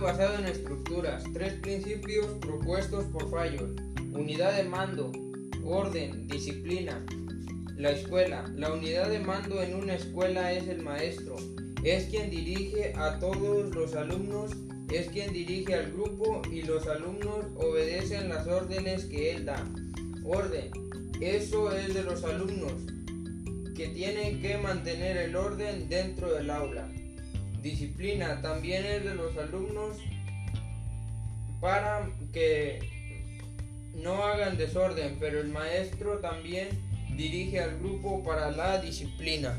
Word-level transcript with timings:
basado 0.00 0.38
en 0.38 0.46
estructuras, 0.46 1.24
tres 1.32 1.54
principios 1.54 2.26
propuestos 2.40 3.04
por 3.06 3.30
Fayol, 3.30 3.76
unidad 4.12 4.56
de 4.56 4.64
mando, 4.64 5.12
orden, 5.64 6.26
disciplina. 6.26 7.04
La 7.76 7.90
escuela. 7.90 8.50
La 8.56 8.72
unidad 8.72 9.08
de 9.08 9.20
mando 9.20 9.62
en 9.62 9.74
una 9.74 9.94
escuela 9.94 10.52
es 10.52 10.66
el 10.68 10.82
maestro. 10.82 11.36
Es 11.84 12.06
quien 12.06 12.30
dirige 12.30 12.92
a 12.96 13.18
todos 13.18 13.74
los 13.74 13.94
alumnos, 13.94 14.52
es 14.90 15.08
quien 15.08 15.32
dirige 15.32 15.74
al 15.74 15.92
grupo 15.92 16.42
y 16.50 16.62
los 16.62 16.86
alumnos 16.86 17.46
obedecen 17.56 18.30
las 18.30 18.46
órdenes 18.46 19.04
que 19.04 19.32
él 19.32 19.44
da. 19.44 19.64
Orden. 20.24 20.70
Eso 21.20 21.70
es 21.72 21.94
de 21.94 22.02
los 22.02 22.24
alumnos, 22.24 22.72
que 23.76 23.88
tienen 23.88 24.40
que 24.40 24.56
mantener 24.58 25.16
el 25.18 25.36
orden 25.36 25.88
dentro 25.88 26.32
del 26.32 26.50
aula. 26.50 26.90
Disciplina 27.62 28.40
también 28.40 28.84
es 28.86 29.04
de 29.04 29.14
los 29.14 29.36
alumnos 29.36 29.96
para 31.60 32.08
que 32.32 32.78
no 33.96 34.24
hagan 34.24 34.56
desorden, 34.56 35.16
pero 35.18 35.40
el 35.40 35.48
maestro 35.48 36.18
también 36.18 36.68
dirige 37.16 37.60
al 37.60 37.78
grupo 37.78 38.22
para 38.22 38.50
la 38.50 38.80
disciplina. 38.80 39.58